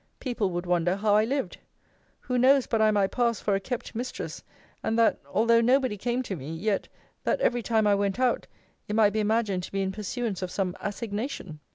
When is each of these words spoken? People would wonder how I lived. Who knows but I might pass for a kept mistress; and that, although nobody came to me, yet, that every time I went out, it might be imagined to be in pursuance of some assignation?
People 0.19 0.49
would 0.49 0.65
wonder 0.65 0.95
how 0.95 1.13
I 1.15 1.25
lived. 1.25 1.57
Who 2.21 2.39
knows 2.39 2.65
but 2.65 2.81
I 2.81 2.89
might 2.89 3.11
pass 3.11 3.39
for 3.39 3.53
a 3.53 3.59
kept 3.59 3.93
mistress; 3.93 4.41
and 4.81 4.97
that, 4.97 5.19
although 5.31 5.61
nobody 5.61 5.95
came 5.95 6.23
to 6.23 6.35
me, 6.35 6.51
yet, 6.55 6.87
that 7.23 7.39
every 7.39 7.61
time 7.61 7.85
I 7.85 7.93
went 7.93 8.19
out, 8.19 8.47
it 8.87 8.95
might 8.95 9.13
be 9.13 9.19
imagined 9.19 9.61
to 9.61 9.71
be 9.71 9.83
in 9.83 9.91
pursuance 9.91 10.41
of 10.41 10.49
some 10.49 10.75
assignation? 10.81 11.59